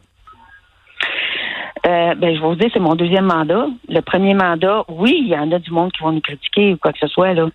Euh, 1.85 2.15
ben, 2.15 2.35
je 2.35 2.41
vais 2.41 2.47
vous 2.47 2.55
dire, 2.55 2.71
c'est 2.73 2.81
mon 2.81 2.95
deuxième 2.95 3.25
mandat. 3.25 3.67
Le 3.89 4.01
premier 4.01 4.35
mandat, 4.35 4.85
oui, 4.89 5.21
il 5.25 5.29
y 5.29 5.37
en 5.37 5.51
a 5.51 5.59
du 5.59 5.71
monde 5.73 5.91
qui 5.93 6.03
vont 6.03 6.13
nous 6.13 6.21
critiquer 6.21 6.75
ou 6.75 6.77
quoi 6.77 6.93
que 6.93 6.99
ce 7.01 7.09
soit, 7.09 7.33
là, 7.35 7.49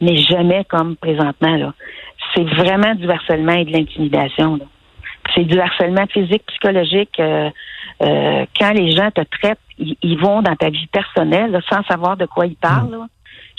mais 0.00 0.16
jamais 0.16 0.64
comme 0.64 0.96
présentement. 0.96 1.56
Là. 1.56 1.74
C'est 2.34 2.44
vraiment 2.44 2.94
du 2.94 3.08
harcèlement 3.08 3.52
et 3.52 3.64
de 3.64 3.72
l'intimidation. 3.72 4.58
C'est 5.34 5.44
du 5.44 5.58
harcèlement 5.60 6.06
physique, 6.06 6.44
psychologique. 6.46 7.18
Euh, 7.20 7.50
euh, 8.02 8.46
quand 8.58 8.72
les 8.72 8.92
gens 8.92 9.10
te 9.10 9.20
traitent, 9.20 9.58
ils, 9.78 10.18
vont 10.18 10.42
dans 10.42 10.56
ta 10.56 10.70
vie 10.70 10.86
personnelle 10.88 11.50
là, 11.50 11.60
sans 11.68 11.82
savoir 11.84 12.16
de 12.16 12.26
quoi 12.26 12.46
ils 12.46 12.56
parlent. 12.56 12.90
Là. 12.90 13.06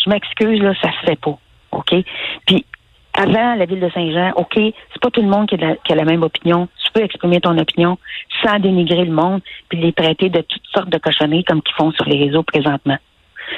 Je 0.03 0.09
m'excuse, 0.09 0.59
là, 0.61 0.73
ça 0.81 0.89
se 0.91 1.05
fait 1.05 1.19
pas. 1.19 1.37
OK? 1.71 1.95
Puis 2.45 2.65
avant 3.13 3.55
la 3.55 3.65
ville 3.65 3.79
de 3.79 3.89
Saint-Jean, 3.89 4.31
OK, 4.35 4.53
c'est 4.55 5.01
pas 5.01 5.09
tout 5.11 5.21
le 5.21 5.27
monde 5.27 5.47
qui 5.47 5.55
a, 5.55 5.95
la, 5.95 6.05
même 6.05 6.23
opinion. 6.23 6.67
Tu 6.83 6.91
peux 6.93 7.03
exprimer 7.03 7.41
ton 7.41 7.57
opinion 7.57 7.97
sans 8.43 8.59
dénigrer 8.59 9.05
le 9.05 9.11
monde 9.11 9.41
puis 9.69 9.79
les 9.79 9.93
traiter 9.93 10.29
de 10.29 10.41
toutes 10.41 10.65
sortes 10.73 10.89
de 10.89 10.97
cochonneries 10.97 11.43
comme 11.43 11.61
qu'ils 11.61 11.75
font 11.75 11.91
sur 11.91 12.05
les 12.05 12.25
réseaux 12.25 12.43
présentement. 12.43 12.97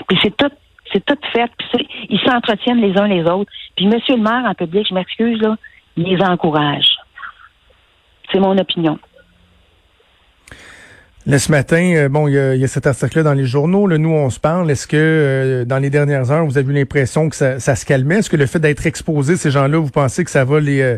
Puis 0.08 0.18
c'est 0.22 0.36
tout 0.36 0.52
c'est 0.94 1.04
tout 1.04 1.18
fait. 1.34 1.52
Puis 1.58 1.88
ils 2.10 2.20
s'entretiennent 2.20 2.82
les 2.82 2.98
uns 2.98 3.08
les 3.08 3.24
autres. 3.24 3.52
Puis 3.76 3.88
Monsieur 3.88 4.16
le 4.16 4.22
maire 4.22 4.44
en 4.46 4.54
public, 4.54 4.86
je 4.90 4.94
m'excuse 4.94 5.42
là, 5.42 5.58
il 5.98 6.04
les 6.04 6.24
encourage. 6.24 6.98
C'est 8.32 8.40
mon 8.40 8.58
opinion. 8.58 8.98
Là, 11.26 11.40
ce 11.40 11.52
matin, 11.52 11.94
euh, 11.96 12.10
bon, 12.10 12.28
il 12.28 12.34
y, 12.34 12.64
a, 12.64 12.68
cet 12.68 12.86
article-là 12.86 13.24
dans 13.24 13.34
les 13.34 13.46
journaux. 13.46 13.88
Là, 13.88 13.98
nous, 13.98 14.12
on 14.12 14.30
se 14.30 14.42
parle. 14.42 14.70
Est-ce 14.70 14.88
que 14.88 14.98
euh, 14.98 15.66
dans 15.66 15.78
les 15.78 15.90
dernières 15.90 16.32
heures, 16.32 16.46
vous 16.46 16.58
avez 16.58 16.70
eu 16.70 16.76
l'impression 16.76 17.30
que 17.30 17.36
ça, 17.36 17.60
se 17.60 17.86
calmait? 17.86 18.18
Est-ce 18.18 18.30
que 18.30 18.36
le 18.36 18.46
fait 18.46 18.60
d'être 18.60 18.86
exposé, 18.86 19.38
ces 19.38 19.50
gens-là, 19.50 19.78
vous 19.78 19.90
pensez 19.90 20.26
que 20.26 20.32
ça 20.32 20.44
va 20.44 20.60
les, 20.60 20.82
euh, 20.82 20.98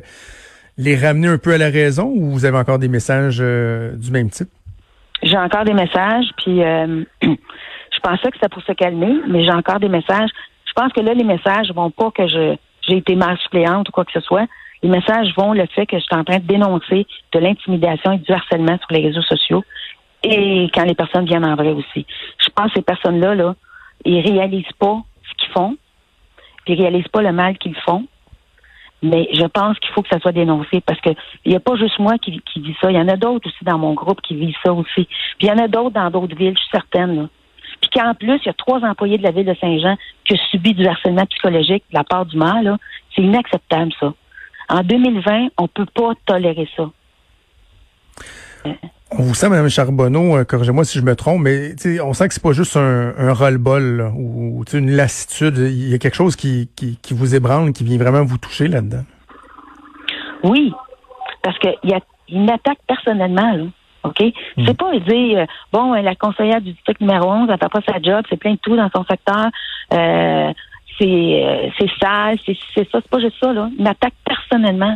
les 0.79 0.95
ramener 0.95 1.27
un 1.27 1.37
peu 1.37 1.53
à 1.53 1.59
la 1.59 1.69
raison 1.69 2.05
ou 2.07 2.31
vous 2.31 2.45
avez 2.45 2.57
encore 2.57 2.79
des 2.79 2.87
messages 2.87 3.37
du 3.37 4.11
même 4.11 4.31
type? 4.31 4.49
J'ai 5.21 5.37
encore 5.37 5.63
des 5.63 5.73
messages, 5.73 6.25
puis 6.37 6.61
pensais 8.07 8.29
que 8.29 8.37
c'était 8.37 8.49
pour 8.49 8.63
se 8.63 8.73
calmer, 8.73 9.21
mais 9.27 9.43
j'ai 9.43 9.51
encore 9.51 9.79
des 9.79 9.89
messages. 9.89 10.29
Je 10.65 10.73
pense 10.73 10.91
que 10.93 11.01
là, 11.01 11.13
les 11.13 11.23
messages 11.23 11.71
vont 11.73 11.91
pas 11.91 12.11
que 12.11 12.27
je 12.27 12.55
j'ai 12.87 12.97
été 12.97 13.15
mal 13.15 13.37
suppléante 13.39 13.89
ou 13.89 13.91
quoi 13.91 14.05
que 14.05 14.11
ce 14.11 14.19
soit. 14.19 14.45
Les 14.83 14.89
messages 14.89 15.33
vont 15.35 15.53
le 15.53 15.65
fait 15.73 15.87
que 15.87 15.97
je 15.97 16.03
suis 16.03 16.15
en 16.15 16.23
train 16.23 16.37
de 16.37 16.45
dénoncer 16.45 17.07
de 17.31 17.39
l'intimidation 17.39 18.11
et 18.11 18.17
du 18.19 18.31
harcèlement 18.31 18.77
sur 18.77 18.91
les 18.91 19.07
réseaux 19.07 19.23
sociaux 19.23 19.63
et 20.23 20.69
quand 20.73 20.83
les 20.83 20.95
personnes 20.95 21.25
viennent 21.25 21.45
en 21.45 21.55
vrai 21.55 21.71
aussi. 21.71 22.05
Je 22.39 22.49
pense 22.55 22.67
que 22.67 22.79
ces 22.79 22.81
personnes-là, 22.81 23.35
là, 23.35 23.55
ils 24.03 24.21
réalisent 24.21 24.73
pas 24.79 25.01
ce 25.27 25.33
qu'ils 25.37 25.53
font, 25.53 25.77
puis 26.63 26.73
ils 26.73 26.81
réalisent 26.81 27.07
pas 27.07 27.21
le 27.21 27.31
mal 27.31 27.57
qu'ils 27.57 27.75
font. 27.75 28.05
Mais 29.03 29.29
je 29.33 29.45
pense 29.45 29.77
qu'il 29.79 29.91
faut 29.93 30.01
que 30.01 30.09
ça 30.09 30.19
soit 30.19 30.31
dénoncé 30.31 30.81
parce 30.81 30.99
que 30.99 31.09
il 31.43 31.51
n'y 31.51 31.55
a 31.55 31.59
pas 31.59 31.75
juste 31.75 31.99
moi 31.99 32.17
qui, 32.17 32.41
qui 32.41 32.59
vis 32.59 32.75
ça. 32.81 32.89
Il 32.89 32.97
y 32.97 32.99
en 32.99 33.07
a 33.07 33.17
d'autres 33.17 33.47
aussi 33.47 33.63
dans 33.63 33.77
mon 33.77 33.93
groupe 33.93 34.21
qui 34.21 34.35
vivent 34.35 34.55
ça 34.63 34.73
aussi. 34.73 35.05
Puis 35.37 35.41
il 35.41 35.47
y 35.47 35.51
en 35.51 35.57
a 35.57 35.67
d'autres 35.67 35.91
dans 35.91 36.09
d'autres 36.09 36.35
villes, 36.35 36.55
je 36.55 36.61
suis 36.61 36.71
certaine. 36.71 37.29
Puis 37.81 37.89
qu'en 37.93 38.13
plus, 38.13 38.37
il 38.43 38.45
y 38.45 38.49
a 38.49 38.53
trois 38.53 38.81
employés 38.81 39.17
de 39.17 39.23
la 39.23 39.31
ville 39.31 39.45
de 39.45 39.55
Saint-Jean 39.55 39.97
qui 40.25 40.33
ont 40.33 40.39
subi 40.51 40.73
du 40.73 40.85
harcèlement 40.85 41.25
psychologique 41.25 41.83
de 41.91 41.97
la 41.97 42.03
part 42.03 42.25
du 42.25 42.37
maire. 42.37 42.77
C'est 43.15 43.21
inacceptable, 43.21 43.91
ça. 43.99 44.13
En 44.69 44.81
2020, 44.81 45.49
on 45.57 45.67
peut 45.67 45.85
pas 45.85 46.13
tolérer 46.25 46.67
ça. 46.75 46.89
On 49.11 49.21
vous 49.21 49.35
sent, 49.35 49.49
Mme 49.49 49.69
Charbonneau, 49.69 50.37
euh, 50.37 50.43
corrigez-moi 50.43 50.83
si 50.83 50.97
je 50.97 51.03
me 51.03 51.15
trompe, 51.15 51.41
mais 51.41 51.75
on 52.03 52.13
sent 52.13 52.27
que 52.27 52.33
c'est 52.33 52.43
pas 52.43 52.51
juste 52.53 52.75
un, 52.75 53.13
un 53.17 53.33
roll-ball 53.33 54.11
ou 54.15 54.63
une 54.73 54.91
lassitude. 54.91 55.57
Il 55.57 55.89
y 55.89 55.93
a 55.93 55.99
quelque 55.99 56.15
chose 56.15 56.35
qui, 56.35 56.69
qui, 56.75 56.97
vous 57.11 57.35
ébranle, 57.35 57.71
qui 57.71 57.83
vient 57.83 57.97
vraiment 57.97 58.23
vous 58.23 58.39
toucher 58.39 58.67
là-dedans? 58.67 59.03
Oui, 60.43 60.73
parce 61.43 61.57
qu'il 61.59 61.77
y 61.83 61.93
a 61.93 61.99
une 62.29 62.49
attaque 62.49 62.79
personnellement. 62.87 63.55
Là. 63.55 63.65
OK? 64.05 64.21
Hmm. 64.57 64.65
C'est 64.65 64.77
pas 64.77 64.91
dire, 64.99 65.39
euh, 65.39 65.45
bon, 65.71 65.93
la 65.93 66.15
conseillère 66.15 66.61
du 66.61 66.71
district 66.71 67.01
numéro 67.01 67.31
11, 67.31 67.49
elle 67.49 67.57
fait 67.57 67.69
pas 67.69 67.81
sa 67.87 68.01
job, 68.01 68.23
c'est 68.29 68.37
plein 68.37 68.53
de 68.53 68.59
tout 68.61 68.75
dans 68.75 68.89
son 68.95 69.03
secteur, 69.05 69.49
euh, 69.93 70.53
c'est 70.97 71.71
c'est 71.77 71.89
sale, 72.01 72.37
c'est 72.45 72.55
ça, 72.75 72.83
c'est 72.93 73.09
pas 73.09 73.19
juste 73.19 73.37
ça, 73.41 73.51
là. 73.51 73.69
Une 73.77 73.87
attaque 73.87 74.13
personnellement. 74.23 74.95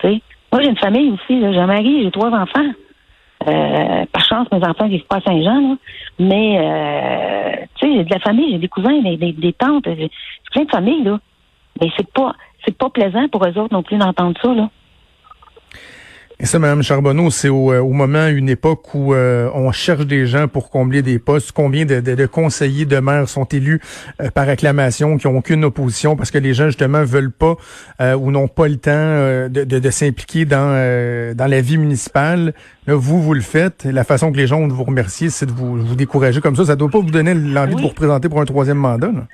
sais. 0.00 0.22
Moi, 0.50 0.62
j'ai 0.62 0.70
une 0.70 0.78
famille 0.78 1.10
aussi, 1.10 1.40
j'ai 1.40 1.58
un 1.58 1.66
mari, 1.66 2.02
j'ai 2.02 2.10
trois 2.10 2.30
enfants. 2.30 2.70
Euh, 3.46 4.04
par 4.12 4.24
chance, 4.24 4.48
mes 4.50 4.64
enfants 4.66 4.88
vivent 4.88 5.06
pas 5.06 5.16
à 5.16 5.20
Saint-Jean, 5.20 5.76
mais 6.18 6.58
euh, 6.58 7.64
tu 7.76 7.86
sais, 7.86 7.96
j'ai 7.96 8.04
de 8.04 8.12
la 8.12 8.18
famille, 8.18 8.50
j'ai 8.52 8.58
des 8.58 8.68
cousins, 8.68 9.00
des, 9.00 9.16
des, 9.16 9.52
tantes, 9.52 9.84
c'est 9.84 10.10
plein 10.50 10.64
de 10.64 10.70
familles, 10.70 11.04
là. 11.04 11.18
Mais 11.80 11.88
c'est 11.96 12.10
pas 12.12 12.34
c'est 12.64 12.76
pas 12.76 12.90
plaisant 12.90 13.28
pour 13.28 13.46
eux 13.46 13.56
autres 13.58 13.72
non 13.72 13.82
plus 13.82 13.96
d'entendre 13.96 14.36
ça, 14.42 14.52
là. 14.52 14.68
Et 16.40 16.46
ça, 16.46 16.60
Mme 16.60 16.84
Charbonneau, 16.84 17.30
c'est 17.30 17.48
au, 17.48 17.72
euh, 17.72 17.80
au, 17.80 17.92
moment, 17.92 18.28
une 18.28 18.48
époque 18.48 18.94
où 18.94 19.12
euh, 19.12 19.50
on 19.54 19.72
cherche 19.72 20.06
des 20.06 20.26
gens 20.26 20.46
pour 20.46 20.70
combler 20.70 21.02
des 21.02 21.18
postes. 21.18 21.50
Combien 21.50 21.84
de, 21.84 21.98
de, 22.00 22.26
conseillers 22.26 22.84
de 22.84 22.98
maires 23.00 23.28
sont 23.28 23.44
élus 23.46 23.80
euh, 24.20 24.30
par 24.30 24.48
acclamation, 24.48 25.18
qui 25.18 25.26
n'ont 25.26 25.38
aucune 25.38 25.64
opposition 25.64 26.14
parce 26.14 26.30
que 26.30 26.38
les 26.38 26.54
gens, 26.54 26.66
justement, 26.66 27.02
veulent 27.02 27.32
pas 27.32 27.56
ou 28.16 28.30
n'ont 28.30 28.46
pas 28.46 28.68
le 28.68 28.76
temps 28.76 29.48
de, 29.50 29.64
de 29.64 29.90
s'impliquer 29.90 30.44
dans, 30.44 31.34
dans 31.34 31.46
la 31.46 31.60
vie 31.60 31.76
municipale. 31.76 32.54
Là, 32.86 32.94
vous, 32.94 33.20
vous 33.20 33.34
le 33.34 33.40
faites. 33.40 33.84
La 33.84 34.04
façon 34.04 34.30
que 34.30 34.36
les 34.36 34.46
gens 34.46 34.60
vont 34.60 34.68
vous 34.68 34.84
remercier, 34.84 35.30
c'est 35.30 35.46
de 35.46 35.50
vous, 35.50 35.76
vous 35.76 35.96
décourager 35.96 36.40
comme 36.40 36.54
ça. 36.54 36.64
Ça 36.64 36.76
doit 36.76 36.88
pas 36.88 37.00
vous 37.00 37.10
donner 37.10 37.34
l'envie 37.34 37.74
de 37.74 37.80
vous 37.80 37.88
représenter 37.88 38.28
pour 38.28 38.40
un 38.40 38.44
troisième 38.44 38.78
mandat, 38.78 39.08
là. 39.08 39.26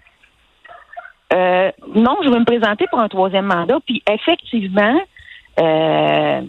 non, 1.95 2.17
je 2.25 2.31
vais 2.31 2.39
me 2.39 2.47
présenter 2.47 2.87
pour 2.89 3.01
un 3.01 3.09
troisième 3.09 3.47
mandat. 3.47 3.79
Puis 3.87 4.03
effectivement, 4.11 4.99
euh, 5.61 6.41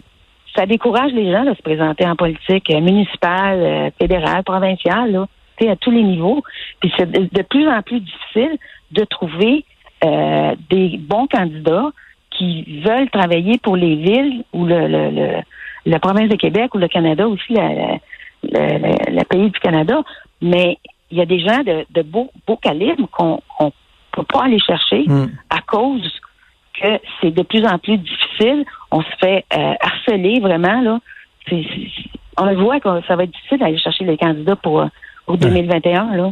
ça 0.56 0.66
décourage 0.66 1.12
les 1.12 1.30
gens 1.30 1.44
de 1.44 1.54
se 1.54 1.62
présenter 1.62 2.06
en 2.06 2.16
politique 2.16 2.70
euh, 2.70 2.80
municipale, 2.80 3.58
euh, 3.60 3.90
fédérale, 4.00 4.42
provinciale, 4.42 5.12
là, 5.12 5.26
à 5.70 5.76
tous 5.76 5.90
les 5.90 6.02
niveaux. 6.02 6.42
Puis 6.80 6.92
c'est 6.96 7.10
de, 7.10 7.42
plus 7.42 7.68
en 7.68 7.82
plus 7.82 8.00
difficile 8.00 8.56
de 8.92 9.04
trouver 9.04 9.64
euh, 10.04 10.54
des 10.70 10.98
bons 10.98 11.26
candidats 11.26 11.90
qui 12.30 12.82
veulent 12.84 13.10
travailler 13.10 13.58
pour 13.58 13.76
les 13.76 13.96
villes 13.96 14.44
ou 14.52 14.66
le, 14.66 14.86
le, 14.86 15.40
la 15.86 15.98
province 15.98 16.28
de 16.28 16.36
Québec 16.36 16.74
ou 16.74 16.78
le 16.78 16.88
Canada 16.88 17.26
aussi, 17.26 17.54
la, 17.54 17.98
le, 18.42 19.24
pays 19.24 19.50
du 19.50 19.58
Canada. 19.60 20.02
Mais 20.42 20.78
il 21.10 21.18
y 21.18 21.22
a 21.22 21.26
des 21.26 21.40
gens 21.40 21.62
de, 21.62 21.86
de 21.90 22.02
beau, 22.02 22.30
beau 22.46 22.56
calibre 22.56 23.08
qu'on 23.10 23.40
ne 23.60 23.70
peut 24.12 24.24
pas 24.30 24.44
aller 24.44 24.60
chercher 24.60 25.04
hmm. 25.06 25.28
à 25.48 25.60
cause 25.62 26.20
que 26.80 27.00
c'est 27.20 27.30
de 27.30 27.42
plus 27.42 27.64
en 27.64 27.78
plus 27.78 27.98
difficile. 27.98 28.64
On 28.90 29.02
se 29.02 29.16
fait 29.20 29.44
euh, 29.54 29.74
harceler 29.80 30.40
vraiment 30.40 30.80
là. 30.80 30.98
on 32.38 32.44
le 32.46 32.56
voit 32.56 32.80
que 32.80 32.88
ça 33.06 33.16
va 33.16 33.24
être 33.24 33.32
difficile 33.32 33.58
d'aller 33.58 33.78
chercher 33.78 34.04
les 34.04 34.16
candidats 34.16 34.56
pour, 34.56 34.80
euh, 34.80 34.86
pour 35.26 35.38
2021 35.38 36.16
là. 36.16 36.30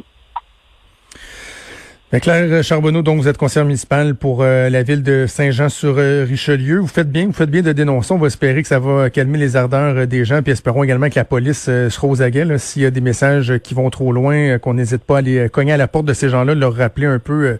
Claire 2.20 2.62
Charbonneau, 2.62 3.02
donc 3.02 3.20
vous 3.20 3.26
êtes 3.26 3.36
conseillère 3.36 3.64
municipale 3.64 4.14
pour 4.14 4.42
euh, 4.42 4.70
la 4.70 4.84
ville 4.84 5.02
de 5.02 5.26
Saint-Jean-sur-Richelieu. 5.26 6.78
Vous 6.78 6.86
faites 6.86 7.10
bien, 7.10 7.26
vous 7.26 7.32
faites 7.32 7.50
bien 7.50 7.62
de 7.62 7.72
dénoncer. 7.72 8.14
On 8.14 8.18
va 8.18 8.28
espérer 8.28 8.62
que 8.62 8.68
ça 8.68 8.78
va 8.78 9.10
calmer 9.10 9.36
les 9.36 9.56
ardeurs 9.56 10.06
des 10.06 10.24
gens, 10.24 10.40
puis 10.40 10.52
espérons 10.52 10.84
également 10.84 11.08
que 11.08 11.16
la 11.16 11.24
police 11.24 11.64
sera 11.64 12.06
aux 12.06 12.22
aguets. 12.22 12.56
S'il 12.58 12.82
y 12.82 12.86
a 12.86 12.92
des 12.92 13.00
messages 13.00 13.58
qui 13.64 13.74
vont 13.74 13.90
trop 13.90 14.12
loin, 14.12 14.60
qu'on 14.60 14.74
n'hésite 14.74 15.02
pas 15.02 15.16
à 15.16 15.18
aller 15.18 15.48
cogner 15.48 15.72
à 15.72 15.76
la 15.76 15.88
porte 15.88 16.06
de 16.06 16.12
ces 16.12 16.28
gens-là, 16.28 16.54
leur 16.54 16.76
rappeler 16.76 17.06
un 17.06 17.18
peu 17.18 17.58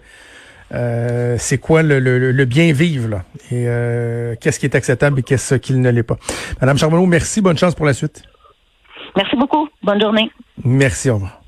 euh, 0.75 1.37
c'est 1.39 1.59
quoi 1.59 1.83
le, 1.83 2.45
bien 2.45 2.73
vivre 2.73 3.09
là, 3.09 3.25
et 3.51 3.67
euh, 3.69 4.35
qu'est-ce 4.41 4.59
qui 4.59 4.67
est 4.67 4.75
acceptable 4.75 5.21
et 5.21 5.23
qu'est-ce 5.23 5.55
qui 5.55 5.75
ne 5.75 5.91
l'est 5.91 6.03
pas? 6.03 6.19
Madame 6.61 6.79
Charbonneau, 6.79 7.07
merci, 7.07 7.41
bonne 7.41 7.59
chance 7.59 7.75
pour 7.75 7.87
la 7.87 7.95
suite. 7.95 8.23
Merci 9.17 9.37
beaucoup, 9.37 9.69
bonne 9.83 10.01
journée. 10.01 10.31
Merci, 10.65 11.11
au 11.11 11.15
revoir. 11.15 11.44